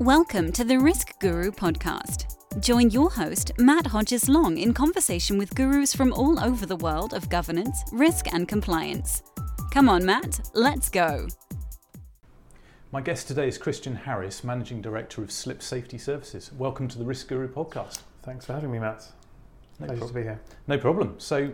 [0.00, 2.34] Welcome to the Risk Guru podcast.
[2.58, 7.12] Join your host, Matt Hodges Long, in conversation with gurus from all over the world
[7.12, 9.22] of governance, risk, and compliance.
[9.70, 11.28] Come on, Matt, let's go.
[12.92, 16.50] My guest today is Christian Harris, Managing Director of Slip Safety Services.
[16.56, 18.00] Welcome to the Risk Guru podcast.
[18.22, 19.06] Thanks for having me, Matt.
[19.80, 20.40] No Pleasure prob- to be here.
[20.66, 21.16] No problem.
[21.18, 21.52] So,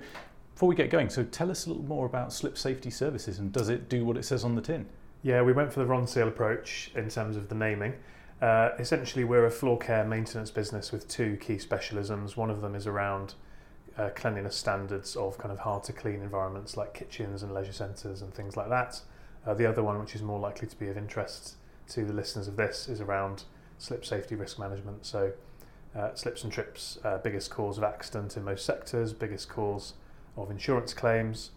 [0.55, 3.51] before we get going, so tell us a little more about Slip Safety Services and
[3.51, 4.87] does it do what it says on the tin?
[5.25, 7.95] Yeah, we went for the Ronseal approach in terms of the naming.
[8.41, 12.37] Uh, essentially, we're a floor care maintenance business with two key specialisms.
[12.37, 13.35] One of them is around
[13.97, 18.21] uh, cleanliness standards of kind of hard to clean environments like kitchens and leisure centres
[18.21, 19.01] and things like that.
[19.47, 21.55] Uh, the other one, which is more likely to be of interest
[21.89, 23.45] to the listeners of this, is around
[23.79, 25.07] slip safety risk management.
[25.07, 25.33] So,
[25.95, 29.95] uh, slips and trips, uh, biggest cause of accident in most sectors, biggest cause
[30.37, 31.53] of insurance claims,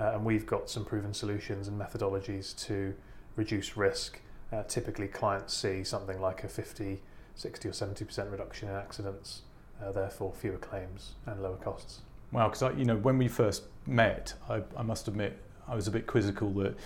[0.00, 2.94] uh, and we've got some proven solutions and methodologies to
[3.36, 4.20] reduce risk.
[4.54, 7.00] Uh, typically, clients see something like a 50,
[7.34, 9.42] 60, or 70% reduction in accidents,
[9.82, 12.02] uh, therefore, fewer claims and lower costs.
[12.30, 15.90] Wow, because you know when we first met, I, I must admit I was a
[15.90, 16.76] bit quizzical that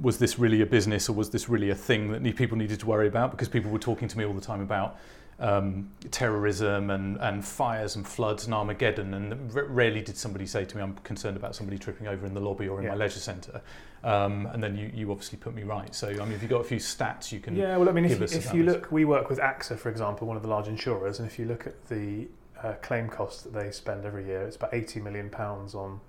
[0.00, 2.86] was this really a business or was this really a thing that people needed to
[2.86, 4.96] worry about because people were talking to me all the time about
[5.40, 10.64] um, terrorism and, and fires and floods and Armageddon and r- rarely did somebody say
[10.66, 12.90] to me I'm concerned about somebody tripping over in the lobby or in Yeah.
[12.90, 13.62] my leisure centre
[14.04, 16.60] um, and then you, you obviously put me right so I mean if you've got
[16.60, 19.04] a few stats you can Yeah, well, I mean, if, you- if you look, we
[19.06, 21.86] work with AXA, for example, one of the large insurers, and if you look at
[21.88, 22.28] the
[22.62, 26.00] uh, claim costs that they spend every year, it's about 80 million pounds on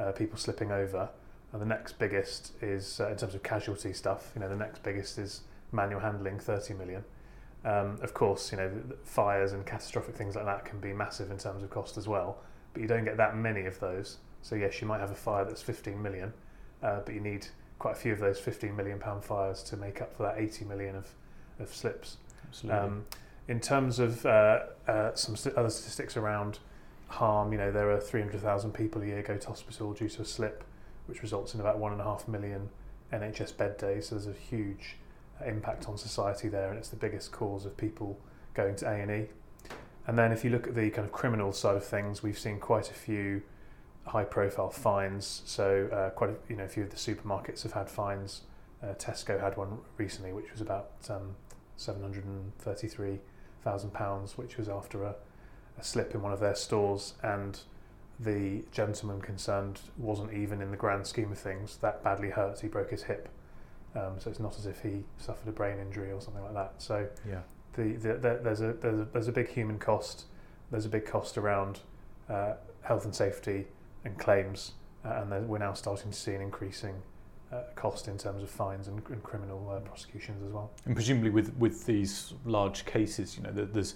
[0.00, 1.08] uh, people slipping over.
[1.52, 4.82] And the next biggest is, uh, in terms of casualty stuff, you know, the next
[4.82, 7.04] biggest is manual handling, 30 million.
[7.64, 8.70] Um, of course, you know,
[9.04, 12.38] fires and catastrophic things like that can be massive in terms of cost as well,
[12.72, 14.18] but you don't get that many of those.
[14.42, 16.32] So yes, you might have a fire that's 15 million,
[16.82, 17.46] uh, but you need
[17.78, 20.64] quite a few of those 15 million pound fires to make up for that 80
[20.64, 21.08] million of,
[21.58, 22.16] of slips.
[22.46, 23.04] absolutely Um,
[23.48, 26.60] in terms of uh, uh, some st- other statistics around
[27.08, 30.24] harm, you know, there are 300,000 people a year go to hospital due to a
[30.24, 30.62] slip,
[31.06, 32.70] which results in about one and a half million
[33.12, 34.08] NHS bed days.
[34.08, 34.96] So there's a huge
[35.46, 38.18] impact on society there, and it's the biggest cause of people
[38.54, 39.26] going to A and E.
[40.06, 42.58] And then if you look at the kind of criminal side of things, we've seen
[42.58, 43.42] quite a few
[44.06, 45.42] high-profile fines.
[45.44, 48.42] So uh, quite a, you know a few of the supermarkets have had fines.
[48.82, 51.36] Uh, Tesco had one recently, which was about um,
[51.76, 53.20] seven hundred and thirty-three
[53.62, 55.14] thousand pounds, which was after a,
[55.78, 57.60] a slip in one of their stores, and
[58.18, 62.60] the gentleman concerned wasn't even in the grand scheme of things that badly hurt.
[62.60, 63.28] He broke his hip,
[63.94, 66.74] um, so it's not as if he suffered a brain injury or something like that.
[66.78, 67.40] So yeah
[67.74, 70.24] the, the, the there's a there's a there's a big human cost.
[70.70, 71.80] There's a big cost around
[72.28, 73.66] uh, health and safety
[74.04, 74.72] and claims,
[75.04, 76.94] uh, and we're now starting to see an increasing
[77.52, 80.70] uh, cost in terms of fines and, and criminal uh, prosecutions as well.
[80.86, 83.94] And presumably with, with these large cases, you know, there's,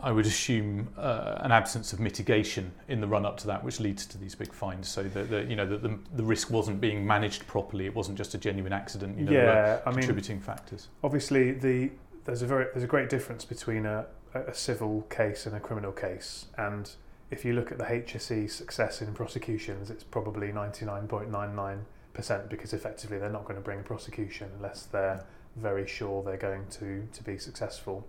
[0.00, 3.80] I would assume, uh, an absence of mitigation in the run up to that, which
[3.80, 4.88] leads to these big fines.
[4.88, 7.86] So that, that you know, that the, the risk wasn't being managed properly.
[7.86, 9.18] It wasn't just a genuine accident.
[9.18, 10.88] You know, yeah, I mean, contributing factors.
[11.02, 11.90] obviously the
[12.24, 15.92] there's a very there's a great difference between a, a civil case and a criminal
[15.92, 16.90] case and
[17.30, 23.30] if you look at the HSE success in prosecutions it's probably 99.99% because effectively they're
[23.30, 25.24] not going to bring a prosecution unless they're
[25.56, 28.06] very sure they're going to to be successful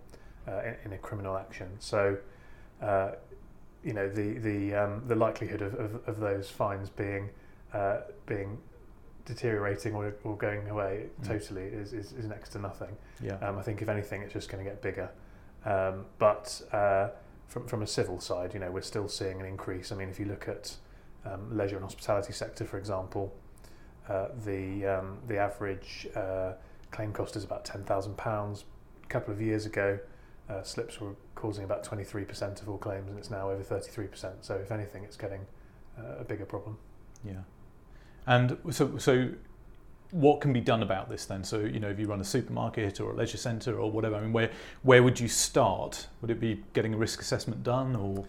[0.48, 2.16] in, in a criminal action so
[2.82, 3.12] uh,
[3.84, 7.30] you know the the um, the likelihood of, of, of those fines being
[7.72, 8.58] uh, being
[9.24, 11.26] deteriorating or, or going away Mm.
[11.28, 13.34] totally is, is, is next to nothing Yeah.
[13.36, 15.10] um, I think if anything, it's just going to get bigger.
[15.64, 17.08] Um, but uh,
[17.46, 19.92] from from a civil side, you know, we're still seeing an increase.
[19.92, 20.74] I mean, if you look at
[21.26, 23.32] um, leisure and hospitality sector, for example,
[24.08, 26.52] uh, the um, the average uh,
[26.90, 28.64] claim cost is about ten thousand pounds.
[29.04, 29.98] A couple of years ago,
[30.50, 33.62] uh, slips were causing about twenty three percent of all claims, and it's now over
[33.62, 34.44] thirty three percent.
[34.44, 35.46] So, if anything, it's getting
[35.98, 36.76] uh, a bigger problem.
[37.24, 37.42] Yeah.
[38.26, 39.30] And so, so
[40.10, 41.44] what can be done about this then?
[41.44, 44.20] So, you know, if you run a supermarket or a leisure centre or whatever, I
[44.20, 44.50] mean, where,
[44.82, 46.08] where would you start?
[46.20, 48.26] Would it be getting a risk assessment done or?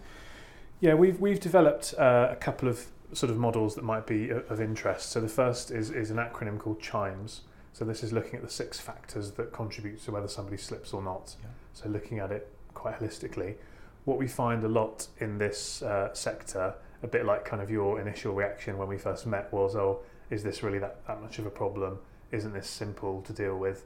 [0.80, 4.60] Yeah, we've we've developed uh, a couple of sort of models that might be of
[4.60, 5.10] interest.
[5.10, 7.42] So the first is is an acronym called CHIMES.
[7.72, 11.02] So this is looking at the six factors that contribute to whether somebody slips or
[11.02, 11.36] not.
[11.40, 11.48] Yeah.
[11.74, 13.56] So looking at it quite holistically.
[14.04, 18.00] What we find a lot in this uh, sector, a bit like kind of your
[18.00, 21.46] initial reaction when we first met, was, oh, is this really that, that much of
[21.46, 21.98] a problem?
[22.30, 23.84] Isn't this simple to deal with?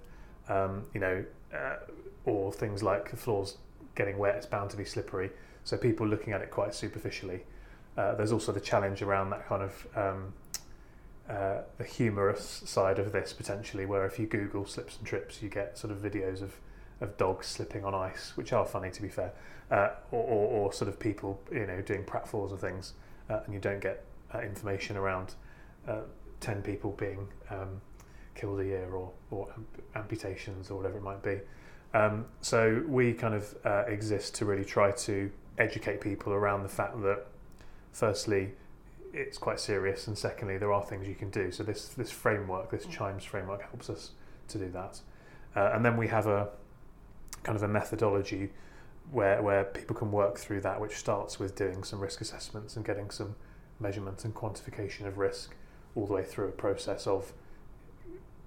[0.49, 1.25] Um, you know,
[1.55, 1.77] uh,
[2.25, 3.59] or things like the floors
[3.95, 5.31] getting wet, it's bound to be slippery.
[5.65, 7.43] So people looking at it quite superficially.
[7.97, 10.33] Uh, there's also the challenge around that kind of um,
[11.29, 15.49] uh, the humorous side of this potentially, where if you Google slips and trips, you
[15.49, 16.57] get sort of videos of
[17.01, 19.33] of dogs slipping on ice, which are funny to be fair,
[19.71, 22.95] uh, or, or, or, sort of people you know doing pratfalls and things,
[23.29, 24.05] uh, and you don't get
[24.35, 25.35] uh, information around
[25.89, 26.01] uh,
[26.41, 27.81] ten people being um,
[28.35, 29.49] killed a year or, or
[29.95, 31.39] amputations or whatever it might be.
[31.95, 36.69] Um, so we kind of uh, exist to really try to educate people around the
[36.69, 37.27] fact that,
[37.93, 38.53] firstly,
[39.13, 41.51] it's quite serious, and secondly, there are things you can do.
[41.51, 44.11] So this this framework, this Chimes framework, helps us
[44.49, 45.01] to do that.
[45.55, 46.49] Uh, and then we have a
[47.47, 48.51] kind of a methodology
[49.13, 52.85] where where people can work through that, which starts with doing some risk assessments and
[52.85, 53.37] getting some
[53.79, 55.55] measurement and quantification of risk,
[55.95, 57.33] all the way through a process of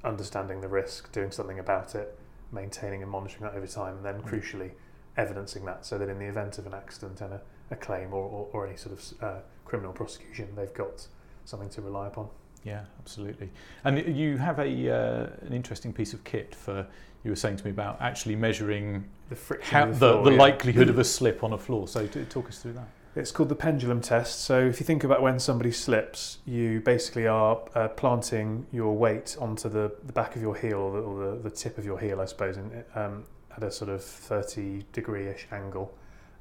[0.03, 2.19] understanding the risk, doing something about it,
[2.51, 4.29] maintaining and monitoring that over time, and then mm.
[4.29, 4.71] crucially
[5.15, 7.41] evidencing that so that in the event of an accident and a,
[7.71, 11.07] a claim or, or, or, any sort of uh, criminal prosecution, they've got
[11.45, 12.27] something to rely upon.
[12.63, 13.49] Yeah, absolutely.
[13.83, 16.87] And you have a uh, an interesting piece of kit for
[17.23, 20.35] you were saying to me about actually measuring the friction, how, the, floor, the, the
[20.35, 20.41] yeah.
[20.41, 21.87] likelihood of a slip on a floor.
[21.87, 22.87] So talk us through that.
[23.15, 24.41] It's called the pendulum test.
[24.41, 29.35] So if you think about when somebody slips, you basically are uh, planting your weight
[29.39, 31.99] onto the, the back of your heel or the, or the, the tip of your
[31.99, 33.25] heel, I suppose, in, um,
[33.55, 35.93] at a sort of 30 degree-ish angle.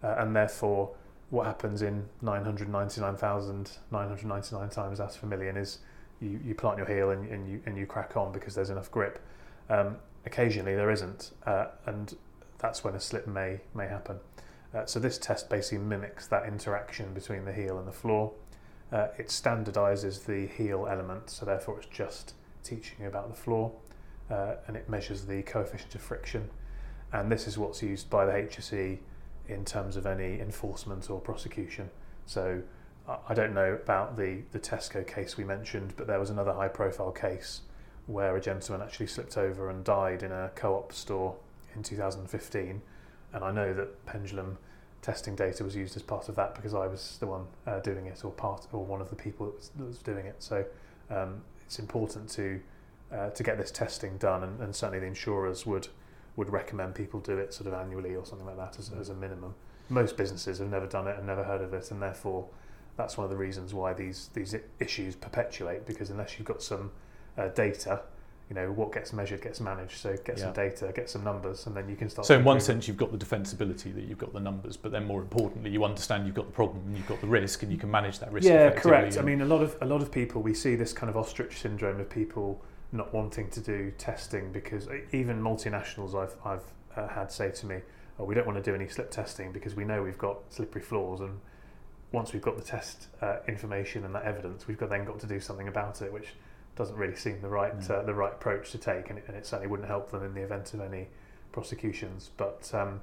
[0.02, 0.94] Uh, and therefore,
[1.30, 5.78] what happens in 999,999 times as a million is
[6.20, 8.90] you, you plant your heel and, and, you, and you crack on because there's enough
[8.90, 9.22] grip.
[9.68, 12.16] Um, occasionally there isn't, uh, and
[12.58, 14.18] that's when a slip may, may happen.
[14.74, 18.32] Uh, so this test basically mimics that interaction between the heel and the floor.
[18.92, 22.34] Uh, it standardizes the heel element, so therefore it's just
[22.64, 23.72] teaching you about the floor,
[24.30, 26.48] uh, and it measures the coefficient of friction.
[27.12, 28.98] And this is what's used by the HSE
[29.48, 31.90] in terms of any enforcement or prosecution.
[32.26, 32.62] So
[33.08, 36.68] I don't know about the, the Tesco case we mentioned, but there was another high
[36.68, 37.62] profile case
[38.06, 41.36] where a gentleman actually slipped over and died in a co op store
[41.74, 42.82] in 2015
[43.32, 44.58] and I know that pendulum
[45.02, 48.06] testing data was used as part of that because I was the one uh, doing
[48.06, 50.36] it, or part, or one of the people that was, that was doing it.
[50.38, 50.64] So
[51.10, 52.60] um, it's important to
[53.12, 55.88] uh, to get this testing done, and, and, certainly the insurers would
[56.36, 59.14] would recommend people do it sort of annually or something like that as, as a
[59.14, 59.54] minimum.
[59.88, 62.48] Most businesses have never done it and never heard of it, and therefore
[62.98, 66.90] that's one of the reasons why these these issues perpetuate because unless you've got some
[67.38, 68.02] uh, data
[68.50, 69.98] you know what gets measured gets managed.
[69.98, 70.44] So get yeah.
[70.44, 72.96] some data get some numbers and then you can start so in one sense you've
[72.96, 76.34] got the defensibility that you've got the numbers but then more importantly you understand you've
[76.34, 78.70] got the problem and you've got the risk and you can manage that risk yeah
[78.70, 79.16] correct.
[79.16, 81.58] i mean a lot of a lot of people we see this kind of ostrich
[81.58, 82.60] syndrome of people
[82.90, 87.80] not wanting to do testing because even multinationals i've i've uh, had say to me
[88.18, 90.82] oh we don't want to do any slip testing because we know we've got slippery
[90.82, 91.38] floors and
[92.12, 95.26] once we've got the test uh, information and that evidence we've got then got to
[95.26, 96.28] do something about it which
[96.78, 97.90] doesn't really seem the right mm.
[97.90, 100.32] uh, the right approach to take, and it, and it, certainly wouldn't help them in
[100.32, 101.08] the event of any
[101.50, 102.30] prosecutions.
[102.36, 103.00] But um,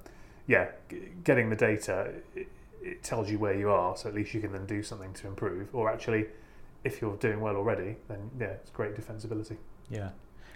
[0.48, 2.48] yeah, g- getting the data it,
[2.82, 5.28] it, tells you where you are, so at least you can then do something to
[5.28, 5.68] improve.
[5.76, 6.28] Or actually,
[6.86, 9.58] if you're doing well already, then yeah, it's great defensibility.
[9.90, 10.10] Yeah.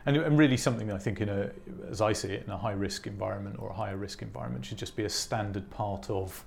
[0.05, 1.51] And, and really something I think in a,
[1.89, 4.77] as I see it, in a high risk environment or a higher risk environment should
[4.77, 6.45] just be a standard part of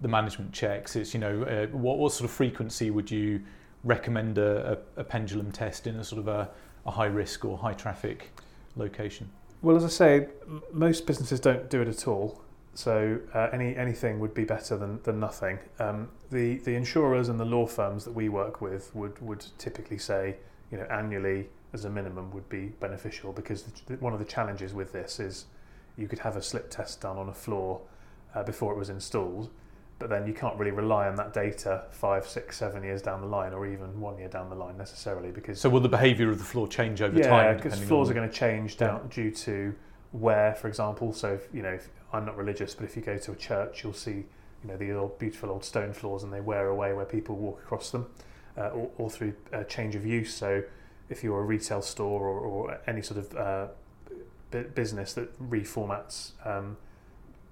[0.00, 0.96] the management checks.
[0.96, 3.40] It's, you know, uh, what, what sort of frequency would you
[3.84, 6.50] recommend a, a, a pendulum test in a sort of a,
[6.86, 8.30] a high risk or high traffic
[8.76, 9.30] location?
[9.62, 10.28] Well, as I say,
[10.72, 12.42] most businesses don't do it at all.
[12.74, 15.60] So uh, any anything would be better than, than nothing.
[15.78, 19.98] Um, the the insurers and the law firms that we work with would, would typically
[19.98, 20.36] say,
[20.72, 24.74] you know, annually as a minimum would be beneficial because the, one of the challenges
[24.74, 25.46] with this is
[25.96, 27.80] you could have a slip test done on a floor
[28.34, 29.50] uh, before it was installed,
[30.04, 33.26] but then you can't really rely on that data five, six, seven years down the
[33.26, 35.30] line, or even one year down the line necessarily.
[35.30, 37.44] Because so will the behaviour of the floor change over yeah, time?
[37.46, 39.14] Yeah, because floors are going to change down yeah.
[39.14, 39.74] due to
[40.12, 41.14] wear, for example.
[41.14, 43.82] So if, you know, if, I'm not religious, but if you go to a church,
[43.82, 44.26] you'll see
[44.62, 47.60] you know the old beautiful old stone floors, and they wear away where people walk
[47.62, 48.04] across them,
[48.58, 50.34] uh, or, or, through a change of use.
[50.34, 50.64] So
[51.08, 53.66] if you're a retail store or, or any sort of uh,
[54.74, 56.76] business that reformats um,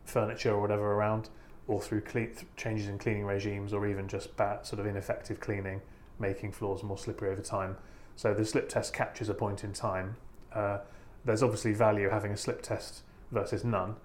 [0.04, 1.30] furniture or whatever around
[1.68, 2.26] or through cle-
[2.56, 5.80] changes in cleaning regimes or even just bad sort of ineffective cleaning,
[6.18, 7.76] making floors more slippery over time.
[8.16, 10.16] So the slip test captures a point in time.
[10.52, 10.78] Uh,
[11.24, 13.96] there's obviously value having a slip test versus none,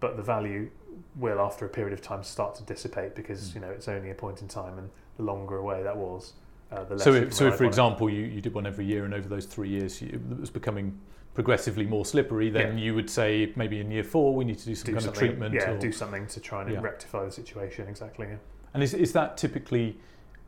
[0.00, 0.70] but the value
[1.16, 3.54] will, after a period of time, start to dissipate because mm.
[3.56, 6.34] you know it's only a point in time, and the longer away that was,
[6.70, 7.04] uh, the less.
[7.04, 9.46] So, if, so if, for example, you, you did one every year, and over those
[9.46, 10.98] three years, you, it was becoming
[11.36, 12.84] progressively more slippery, then yeah.
[12.84, 15.14] you would say maybe in year four we need to do some do kind of
[15.14, 15.54] treatment.
[15.54, 16.80] Yeah, or, do something to try and yeah.
[16.80, 17.86] rectify the situation.
[17.88, 18.26] Exactly.
[18.26, 18.36] Yeah.
[18.72, 19.98] And is is that typically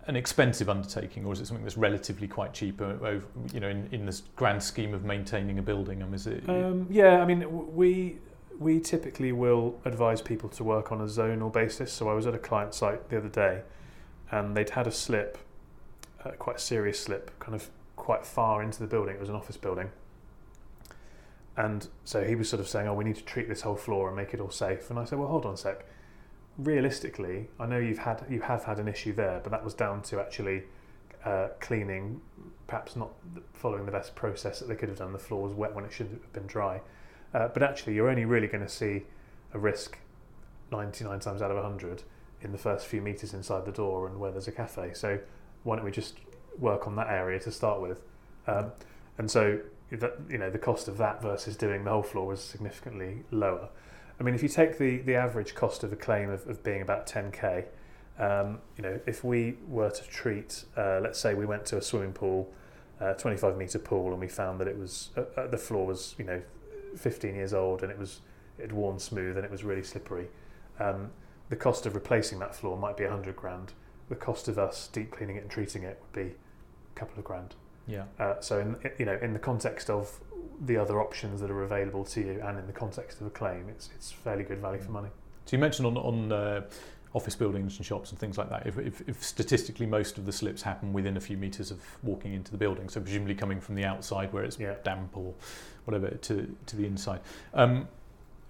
[0.06, 2.80] an expensive undertaking, or is it something that's relatively quite cheap?
[2.80, 6.48] Over, you know, in, in this grand scheme of maintaining a building, um, is it?
[6.48, 7.44] Um, yeah, I mean,
[7.76, 8.18] we
[8.58, 11.92] we typically will advise people to work on a zonal basis.
[11.92, 13.60] So I was at a client site the other day,
[14.30, 15.36] and they'd had a slip,
[16.24, 19.14] uh, quite a serious slip, kind of quite far into the building.
[19.14, 19.90] It was an office building,
[21.58, 24.06] and so he was sort of saying, "Oh, we need to treat this whole floor
[24.06, 25.84] and make it all safe." And I said, "Well, hold on a sec.
[26.56, 30.02] Realistically, I know you've had you have had an issue there, but that was down
[30.02, 30.62] to actually
[31.24, 32.20] uh, cleaning,
[32.68, 33.10] perhaps not
[33.54, 35.12] following the best process that they could have done.
[35.12, 36.80] The floor was wet when it should have been dry."
[37.34, 39.04] Uh, but actually, you're only really going to see
[39.52, 39.98] a risk
[40.70, 42.04] 99 times out of 100
[42.40, 44.92] in the first few meters inside the door and where there's a cafe.
[44.94, 45.18] So
[45.64, 46.18] why don't we just
[46.58, 48.02] work on that area to start with?
[48.46, 48.72] Um,
[49.18, 49.60] and so
[49.96, 53.68] that, you know the cost of that versus doing the whole floor was significantly lower.
[54.20, 56.82] I mean, if you take the the average cost of a claim of, of being
[56.82, 57.64] about 10k,
[58.18, 61.82] um, you know, if we were to treat, uh, let's say we went to a
[61.82, 62.52] swimming pool,
[63.00, 66.14] uh, 25 meter pool, and we found that it was uh, uh the floor was
[66.18, 66.42] you know
[66.96, 68.20] 15 years old and it was
[68.58, 70.28] it worn smooth and it was really slippery.
[70.80, 71.10] Um,
[71.48, 73.72] the cost of replacing that floor might be 100 grand.
[74.08, 77.24] The cost of us deep cleaning it and treating it would be a couple of
[77.24, 77.54] grand.
[77.88, 78.04] Yeah.
[78.20, 80.20] Uh, so in you know in the context of
[80.60, 83.68] the other options that are available to you and in the context of a claim,
[83.68, 85.08] it's it's fairly good value for money.
[85.46, 86.60] So you mentioned on on uh,
[87.14, 88.66] office buildings and shops and things like that.
[88.66, 92.34] If, if, if, statistically most of the slips happen within a few meters of walking
[92.34, 94.74] into the building, so presumably coming from the outside where it's Yeah.
[94.84, 95.34] damp or
[95.86, 97.20] whatever to to the inside.
[97.54, 97.88] Um,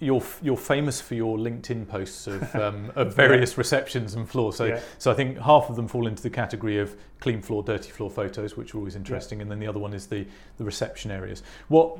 [0.00, 4.56] you're you're famous for your LinkedIn posts of um, of various receptions and floors.
[4.56, 4.80] So Yeah.
[4.98, 8.10] so I think half of them fall into the category of clean floor, dirty floor
[8.10, 10.26] photos, which are always interesting, and then the other one is the
[10.58, 11.42] the reception areas.
[11.68, 11.98] What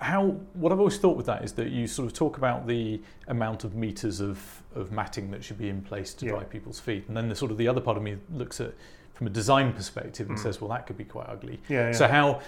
[0.00, 3.00] how what I've always thought with that is that you sort of talk about the
[3.26, 6.32] amount of meters of of matting that should be in place to Yeah.
[6.32, 8.74] dry people's feet, and then the sort of the other part of me looks at
[9.18, 10.42] from a design perspective and Mm.
[10.44, 11.60] says, well, that could be quite ugly.
[11.68, 11.92] Yeah, yeah.
[11.92, 12.40] So how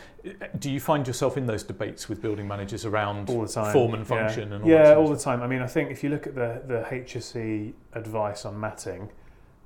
[0.61, 3.73] do you find yourself in those debates with building managers around all the time.
[3.73, 4.17] form and Yeah.
[4.17, 5.43] function and all yeah, all the time.
[5.43, 9.11] I mean, I think if you look at the the HSE advice on matting,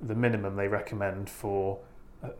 [0.01, 1.77] the minimum they recommend for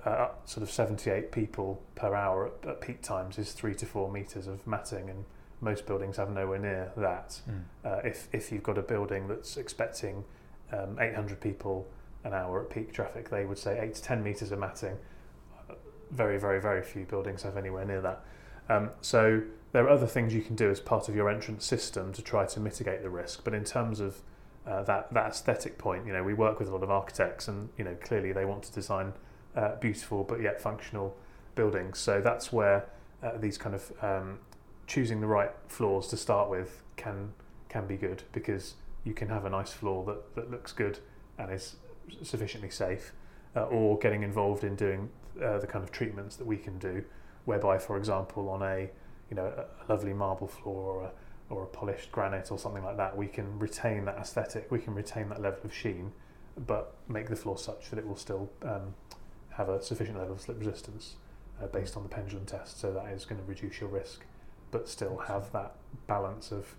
[0.04, 4.12] uh, sort of 78 people per hour at, at peak times is three to four
[4.12, 5.26] meters of matting, and
[5.62, 7.40] most buildings have nowhere near that.
[7.48, 7.62] Mm.
[7.86, 10.24] Uh, if if you've got a building that's expecting
[10.74, 11.86] um, 800 people
[12.26, 14.98] an hour at peak traffic, they would say eight to 10 meters of matting.
[16.12, 18.26] Very, very, very few buildings have anywhere near that.
[18.68, 22.12] Um, so there are other things you can do as part of your entrance system
[22.14, 23.44] to try to mitigate the risk.
[23.44, 24.18] But in terms of
[24.66, 27.70] uh, that that aesthetic point, you know, we work with a lot of architects, and
[27.78, 29.14] you know, clearly they want to design
[29.56, 31.16] uh, beautiful but yet functional
[31.54, 32.00] buildings.
[32.00, 32.88] So that's where
[33.22, 34.40] uh, these kind of um,
[34.88, 37.34] choosing the right floors to start with can
[37.70, 41.00] can be good because you can have a nice floor that, that looks good
[41.38, 41.76] and is
[42.24, 43.14] sufficiently safe,
[43.56, 45.10] uh, or getting involved in doing
[45.42, 47.04] uh, the kind of treatments that we can do,
[47.46, 48.90] whereby, for example, on a
[49.30, 51.12] you know a lovely marble floor or a
[51.50, 54.96] or a polished granite or something like that, we can retain that aesthetic, we can
[54.96, 56.12] retain that level of sheen,
[56.66, 58.96] but make the floor such that it will still um,
[59.50, 61.16] have a sufficient level of slip resistance
[61.62, 62.80] uh, based on the pendulum test.
[62.80, 64.26] So that is going to reduce your risk,
[64.72, 65.76] but still have that
[66.08, 66.76] balance of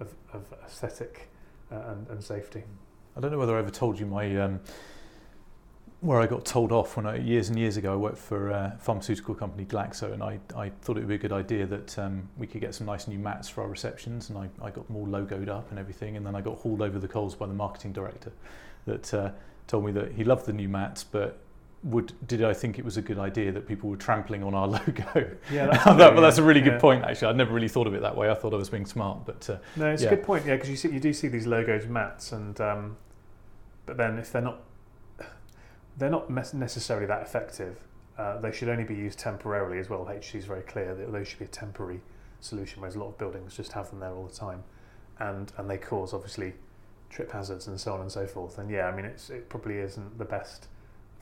[0.00, 1.28] of, of aesthetic
[1.72, 2.62] uh, and, and safety.
[3.18, 4.60] I don't know whether I ever told you my um,
[6.00, 8.76] where I got told off when I years and years ago I worked for a
[8.80, 12.28] pharmaceutical company Glaxo and I, I thought it would be a good idea that um,
[12.36, 14.94] we could get some nice new mats for our receptions and I, I got them
[14.94, 17.54] all logoed up and everything and then I got hauled over the coals by the
[17.54, 18.30] marketing director
[18.86, 19.32] that uh,
[19.66, 21.40] told me that he loved the new mats but
[21.82, 24.66] would did I think it was a good idea that people were trampling on our
[24.68, 25.36] logo?
[25.52, 25.84] Yeah, that,
[26.14, 26.78] but that's a really good yeah.
[26.80, 27.28] point actually.
[27.28, 28.30] I'd never really thought of it that way.
[28.30, 30.10] I thought I was being smart, but uh, No, it's Yeah.
[30.10, 30.46] a good point.
[30.46, 32.96] Yeah, because you see, you do see these logos, mats, and um,
[33.88, 34.60] but then if they're not,
[35.96, 37.78] they're not necessarily that effective.
[38.18, 40.04] Uh, they should only be used temporarily as well.
[40.04, 42.02] HSE is very clear that those should be a temporary
[42.40, 44.62] solution, whereas a lot of buildings just have them there all the time,
[45.18, 46.52] and and they cause obviously
[47.08, 48.58] trip hazards and so on and so forth.
[48.58, 50.66] And yeah, I mean, it's it probably isn't the best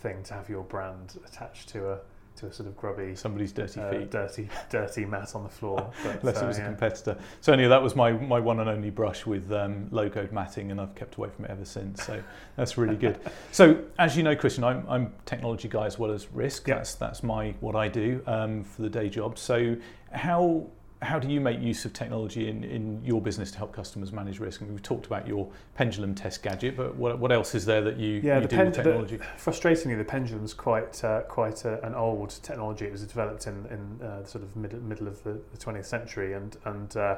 [0.00, 2.00] thing to have your brand attached to a
[2.36, 3.14] to a sort of grubby.
[3.16, 4.10] somebody's dirty uh, feet.
[4.10, 5.90] dirty, dirty mat on the floor.
[6.04, 7.18] But, Unless uh, it was a competitor.
[7.40, 10.80] So anyway, that was my, my one and only brush with um, logoed matting, and
[10.80, 12.04] I've kept away from it ever since.
[12.04, 12.22] So
[12.56, 13.18] that's really good.
[13.52, 16.68] So as you know, Christian, I'm I'm technology guy as well as risk.
[16.68, 16.76] Yep.
[16.76, 19.38] That's that's my what I do um, for the day job.
[19.38, 19.76] So
[20.12, 20.66] how
[21.02, 24.40] how do you make use of technology in, in your business to help customers manage
[24.40, 24.62] risk?
[24.62, 27.98] And we've talked about your pendulum test gadget, but what, what else is there that
[27.98, 29.18] you, Yeah, you the do pen- with the- technology?
[29.36, 32.86] Frustratingly, the pendulum's quite uh, quite a, an old technology.
[32.86, 35.84] It was developed in in uh, the sort of middle middle of the, the 20th
[35.84, 37.16] century, and and uh,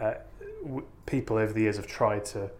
[0.00, 0.14] uh,
[0.62, 2.50] w- people over the years have tried to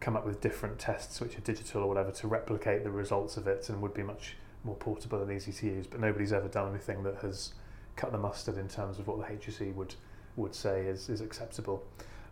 [0.00, 3.46] come up with different tests, which are digital or whatever, to replicate the results of
[3.46, 5.86] it, and would be much more portable and easy to use.
[5.86, 7.54] But nobody's ever done anything that has
[7.96, 9.94] cut the mustard in terms of what the HSE would
[10.36, 11.82] would say is is acceptable.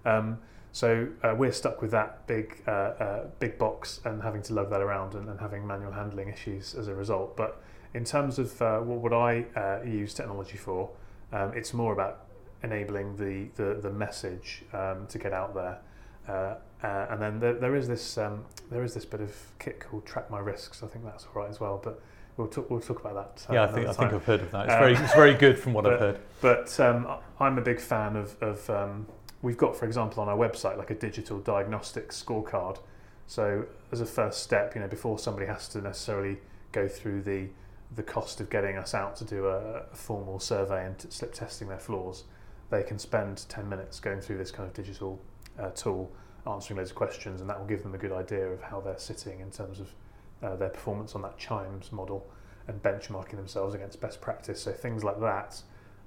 [0.05, 0.39] Um,
[0.73, 4.71] so uh, we're stuck with that big uh, uh, big box and having to lug
[4.71, 7.37] that around and, and, having manual handling issues as a result.
[7.37, 7.63] But
[7.95, 10.91] in terms of uh, what, what, I uh, use technology for,
[11.33, 12.27] um, it's more about
[12.63, 15.79] enabling the the, the message um, to get out there.
[16.27, 20.05] Uh, and then there, there is this um, there is this bit of kit called
[20.05, 20.83] Track My Risks.
[20.83, 21.81] I think that's all right as well.
[21.83, 22.03] But
[22.37, 23.53] we'll talk, we'll talk about that.
[23.53, 24.67] yeah, I think I think I've heard of that.
[24.67, 26.21] It's um, very it's very good from what but, I've heard.
[26.41, 27.09] But um,
[27.41, 29.07] I'm a big fan of, of um,
[29.43, 32.79] we've got, for example, on our website like a digital diagnostic scorecard.
[33.27, 36.39] So as a first step, you know, before somebody has to necessarily
[36.73, 37.49] go through the
[37.95, 41.33] the cost of getting us out to do a, a formal survey and t- slip
[41.33, 42.25] testing their floors,
[42.71, 45.21] they can spend 10 minutes going through this kind of digital
[45.61, 46.11] uh, tool,
[46.47, 48.99] answering loads of questions, and that will give them a good idea of how they're
[48.99, 49.95] sitting in terms of
[50.43, 52.27] uh, their performance on that Chimes model
[52.67, 54.61] and benchmarking themselves against best practice.
[54.63, 55.63] So things like that,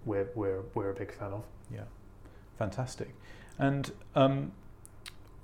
[0.06, 1.44] we're we're we're a big fan of.
[1.74, 1.84] Yeah,
[2.58, 3.14] fantastic.
[3.60, 4.52] And um,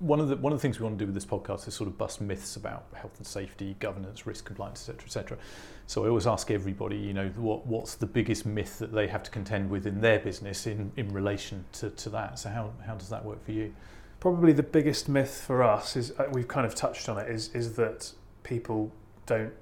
[0.00, 1.74] one of the one of the things we want to do with this podcast is
[1.74, 5.38] sort of bust myths about health and safety, governance, risk compliance, etc., etc.
[5.86, 9.22] So I always ask everybody, you know, what what's the biggest myth that they have
[9.22, 12.38] to contend with in their business in, in relation to, to that?
[12.38, 13.74] So how, how does that work for you?
[14.20, 17.54] Probably the biggest myth for us is uh, we've kind of touched on it is
[17.54, 18.12] is that
[18.44, 18.92] people
[19.26, 19.52] don't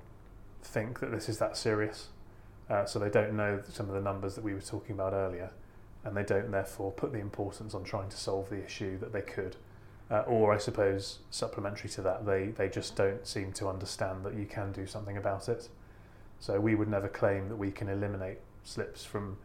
[0.63, 2.09] think that this is that serious.
[2.69, 5.51] Uh, so they don't know some of the numbers that we were talking about earlier,
[6.05, 9.23] and they don't therefore put the importance on trying to solve the issue that they
[9.23, 9.57] could.
[10.11, 14.35] Uh, or I suppose supplementary to that, they, they just don't seem to understand that
[14.35, 15.69] you can do something about it.
[16.39, 19.39] So we would never claim that we can eliminate slips from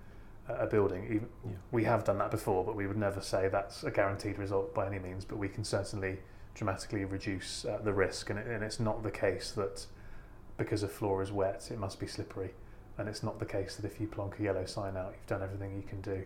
[0.50, 1.06] a building.
[1.06, 1.51] Even, yeah.
[1.72, 4.88] We have done that before, but we would never say that's a guaranteed result by
[4.88, 5.25] any means.
[5.25, 6.17] But we can certainly
[6.57, 9.85] dramatically reduce uh, the risk, and, it, and it's not the case that
[10.57, 12.51] because a floor is wet, it must be slippery.
[12.97, 15.43] And it's not the case that if you plonk a yellow sign out, you've done
[15.43, 16.23] everything you can do.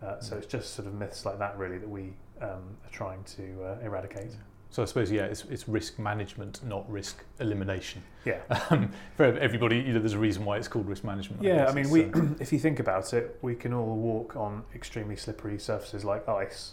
[0.00, 0.38] Uh, so mm.
[0.38, 3.84] it's just sort of myths like that, really, that we um, are trying to uh,
[3.84, 4.36] eradicate.
[4.70, 8.02] So I suppose yeah, it's, it's risk management, not risk elimination.
[8.24, 8.40] Yeah.
[8.70, 11.42] Um, for everybody, you know, there's a reason why it's called risk management.
[11.42, 14.36] I yeah, I mean, we uh, if you think about it, we can all walk
[14.36, 16.72] on extremely slippery surfaces like ice.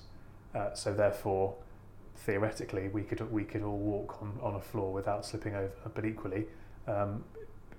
[0.56, 1.56] Uh, so therefore,
[2.15, 5.71] theoretically, we could we could all walk on, on a floor without slipping over.
[5.93, 6.45] But equally,
[6.88, 7.24] um,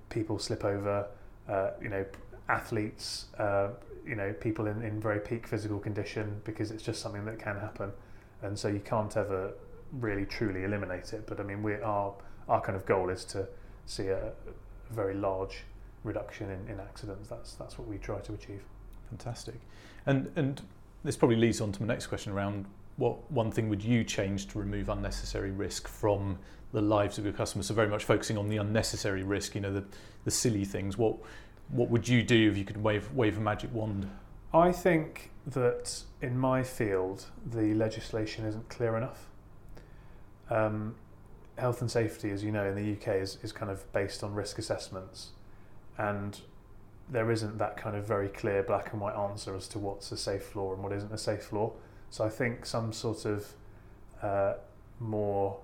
[0.09, 1.07] people slip over.
[1.47, 2.05] Uh, you know,
[2.47, 3.25] athletes.
[3.37, 3.69] Uh,
[4.05, 7.57] you know, people in, in very peak physical condition because it's just something that can
[7.57, 7.91] happen,
[8.41, 9.53] and so you can't ever
[9.91, 11.25] really truly eliminate it.
[11.25, 12.13] But I mean, we our
[12.49, 13.47] our kind of goal is to
[13.85, 15.63] see a, a very large
[16.03, 17.29] reduction in, in accidents.
[17.29, 18.63] That's that's what we try to achieve.
[19.09, 19.59] Fantastic,
[20.05, 20.61] and and
[21.03, 22.65] this probably leads on to my next question around
[22.97, 26.37] what one thing would you change to remove unnecessary risk from
[26.71, 27.67] the lives of your customers?
[27.67, 29.83] So very much focusing on the unnecessary risk, you know, the,
[30.25, 30.97] the silly things.
[30.97, 31.17] What
[31.69, 34.09] what would you do if you could wave wave a magic wand?
[34.53, 39.29] I think that in my field the legislation isn't clear enough.
[40.49, 40.95] Um,
[41.57, 44.33] health and safety, as you know, in the UK is, is kind of based on
[44.33, 45.31] risk assessments,
[45.97, 46.39] and
[47.09, 50.17] there isn't that kind of very clear black and white answer as to what's a
[50.17, 51.73] safe floor and what isn't a safe floor.
[52.13, 53.47] So I think some sort of
[54.21, 54.53] uh,
[54.99, 55.57] more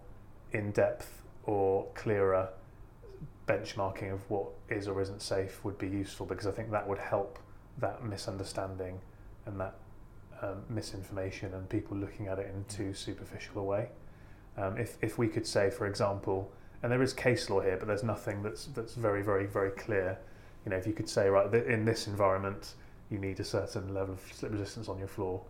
[0.51, 2.49] in depth or clearer
[3.47, 6.97] benchmarking of what is or isn't safe would be useful because I think that would
[6.97, 7.37] help
[7.77, 8.99] that misunderstanding
[9.45, 9.75] and that
[10.41, 13.89] um, misinformation and people looking at it in too superficial a way.
[14.57, 17.87] Um, if, if we could say, for example, and there is case law here, but
[17.87, 20.17] there's nothing that's that's very very very clear.
[20.65, 22.73] You know, if you could say, right, in this environment,
[23.11, 25.43] you need a certain level of slip resistance on your floor,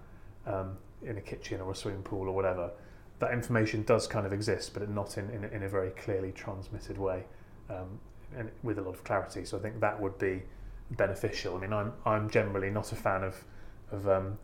[0.46, 2.72] um, in a kitchen or a swimming pool or whatever,
[3.20, 6.98] that information does kind of exist, but not in, in, in a very clearly transmitted
[6.98, 7.24] way
[7.70, 8.00] um,
[8.36, 9.46] and with a lot of clarity.
[9.46, 10.44] So I think that would be
[10.92, 11.58] beneficial.
[11.58, 13.44] I mean, I'm, I'm generally not a fan of,
[13.92, 14.38] of um,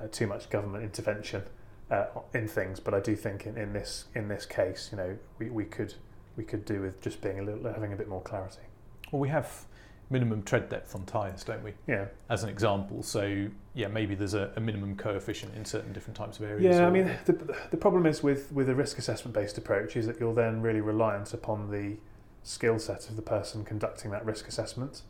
[0.00, 1.42] uh, too much government intervention
[1.90, 5.18] uh, in things, but I do think in, in this in this case, you know,
[5.38, 5.94] we, we could
[6.36, 8.62] we could do with just being a little having a bit more clarity.
[9.10, 9.66] Well, we have
[10.10, 11.72] minimum tread depth on tyres, don't we?
[11.86, 12.06] Yeah.
[12.28, 16.38] As an example, so yeah, maybe there's a, a minimum coefficient in certain different types
[16.38, 16.76] of areas.
[16.76, 20.06] Yeah, I mean, the, the problem is with with a risk assessment based approach is
[20.06, 21.96] that you're then really reliant upon the
[22.42, 25.02] skill set of the person conducting that risk assessment.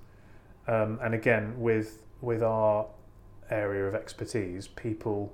[0.68, 2.86] Um, and again, with with our
[3.50, 5.32] area of expertise, people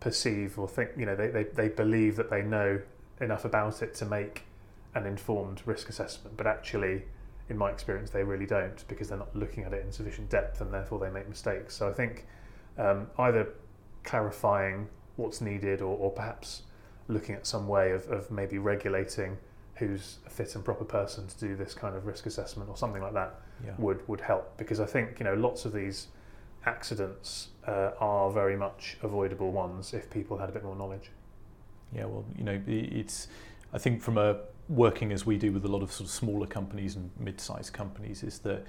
[0.00, 2.80] perceive or think, you know, they, they, they believe that they know
[3.20, 4.42] enough about it to make
[4.94, 7.04] an informed risk assessment, but actually
[7.52, 10.60] in my experience, they really don't because they're not looking at it in sufficient depth
[10.62, 11.76] and therefore they make mistakes.
[11.76, 12.26] So I think
[12.78, 13.48] um, either
[14.02, 16.62] clarifying what's needed or, or perhaps
[17.08, 19.36] looking at some way of, of maybe regulating
[19.76, 23.02] who's a fit and proper person to do this kind of risk assessment or something
[23.02, 23.72] like that yeah.
[23.78, 26.08] would would help because I think you know lots of these
[26.64, 31.10] accidents uh, are very much avoidable ones if people had a bit more knowledge.
[31.94, 33.28] Yeah, well, you know, it's
[33.72, 34.40] I think from a
[34.72, 38.22] working as we do with a lot of sort of smaller companies and mid-sized companies
[38.22, 38.64] is that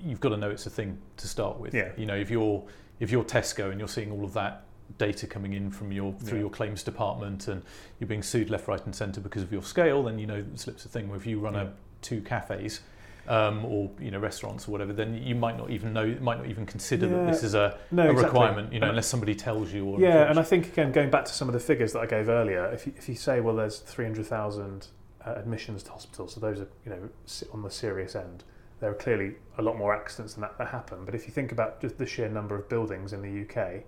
[0.00, 1.74] you've got to know it's a thing to start with.
[1.74, 1.90] Yeah.
[1.96, 2.62] You know, if you're
[3.00, 4.64] if you're Tesco and you're seeing all of that
[4.98, 6.42] data coming in from your through Yeah.
[6.44, 7.62] your claims department and
[7.98, 10.84] you're being sued left, right, and centre because of your scale, then you know slips
[10.84, 11.08] a thing.
[11.08, 11.62] Where if you run Yeah.
[11.62, 11.68] a
[12.02, 12.80] two cafes.
[13.28, 16.46] Um, or you know restaurants or whatever, then you might not even know, might not
[16.46, 18.24] even consider that this is a, No, a exactly.
[18.24, 19.84] requirement, you know, unless somebody tells you.
[19.84, 22.06] Or Yeah, and I think again going back to some of the figures that I
[22.06, 24.88] gave earlier, if you, if you say well, there's three hundred thousand
[25.26, 27.08] uh, admissions to hospitals, so those are you know
[27.52, 28.44] on the serious end.
[28.80, 31.04] There are clearly a lot more accidents than that that happen.
[31.04, 33.84] But if you think about just the sheer number of buildings in the UK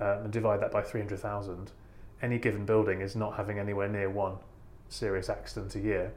[0.00, 1.72] uh, and divide that by three hundred thousand,
[2.22, 4.36] any given building is not having anywhere near one
[4.88, 6.12] serious accident a year.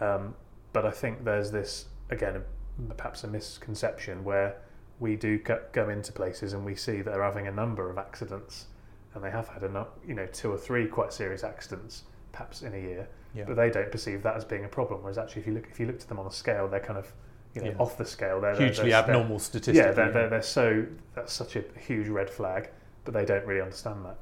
[0.00, 0.34] Um,
[0.72, 4.56] but I think there's this again, a, perhaps a misconception where
[5.00, 8.66] we do go, into places and we see that they're having a number of accidents,
[9.14, 12.72] and they have had enough, you know, two or three quite serious accidents, perhaps in
[12.74, 13.08] a year.
[13.34, 13.44] Yeah.
[13.46, 15.02] But they don't perceive that as being a problem.
[15.02, 16.98] Whereas actually, if you look, if you looked at them on a scale, they're kind
[16.98, 17.10] of,
[17.54, 17.76] you know, Yeah.
[17.78, 18.40] off the scale.
[18.40, 19.76] They're they're- hugely they're- abnormal statistics.
[19.78, 22.68] yeah, they're, they're, they're so that's such a huge red flag,
[23.04, 24.18] but they don't really understand that.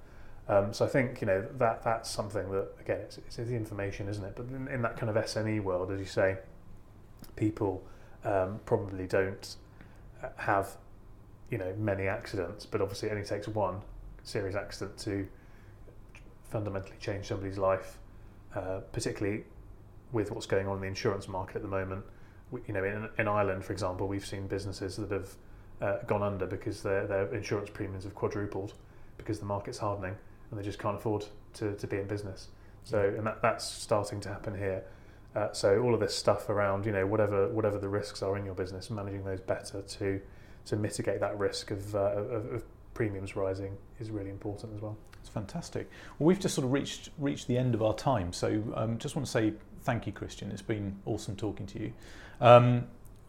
[0.49, 4.09] Um, so I think you know that that's something that again it's, it's the information,
[4.09, 4.33] isn't it?
[4.37, 6.39] But in, in that kind of SME world, as you say,
[7.37, 7.85] people
[8.25, 9.57] um, probably don't
[10.23, 10.77] uh, have
[11.51, 13.81] you know many accidents, but obviously it only takes one
[14.23, 15.27] serious accident to
[16.49, 17.99] fundamentally change somebody's life,
[18.55, 19.45] uh, particularly
[20.13, 22.05] with what's going on in the insurance market at the moment.
[22.51, 25.29] We, you know, in, in Ireland, for example, we've seen businesses that have
[25.81, 28.75] uh, gone under because their, their insurance premiums have quadrupled
[29.17, 30.17] because the market's hardening
[30.51, 32.49] and they just can't afford to, to be in business.
[32.85, 34.85] So, and that, that's starting to happen here.
[35.35, 38.45] Uh, so all of this stuff around, you know, whatever whatever the risks are in
[38.45, 40.21] your business, managing those better to
[40.67, 44.97] to mitigate that risk of, uh, of, of premiums rising is really important as well.
[45.21, 45.91] It's fantastic.
[46.19, 49.17] Well, we've just sort of reached reached the end of our time, so um, just
[49.17, 49.53] want to say
[49.83, 50.51] thank you, Christian.
[50.51, 51.93] It's been awesome talking to you.
[52.41, 52.87] Um,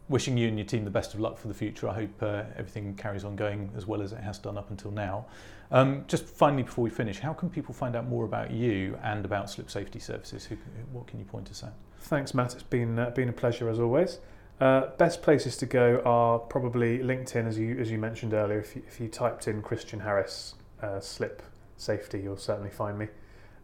[0.09, 1.87] wishing you and your team the best of luck for the future.
[1.87, 4.91] I hope uh, everything carries on going as well as it has done up until
[4.91, 5.25] now.
[5.71, 9.23] Um, just finally, before we finish, how can people find out more about you and
[9.23, 10.45] about slip safety services?
[10.45, 10.57] Who,
[10.91, 11.73] what can you point us at?
[12.01, 12.53] Thanks, Matt.
[12.53, 14.19] It's been uh, been a pleasure as always.
[14.59, 18.59] Uh, best places to go are probably LinkedIn, as you as you mentioned earlier.
[18.59, 21.41] If you, if you typed in Christian Harris uh, slip
[21.81, 23.07] safety, you'll certainly find me.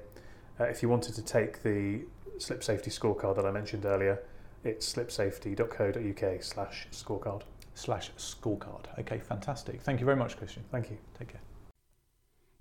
[0.58, 2.00] Uh, if you wanted to take the
[2.38, 4.22] slip safety scorecard that I mentioned earlier,
[4.64, 7.42] it's slipsafety.co.uk slash scorecard.
[7.74, 8.86] Slash scorecard.
[8.98, 9.82] Okay, fantastic.
[9.82, 10.64] Thank you very much, Christian.
[10.70, 10.98] Thank you.
[11.18, 11.40] Take care.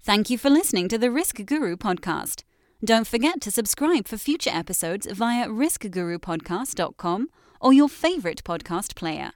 [0.01, 2.43] Thank you for listening to the Risk Guru podcast.
[2.83, 9.31] Don't forget to subscribe for future episodes via riskgurupodcast.com or your favorite podcast player.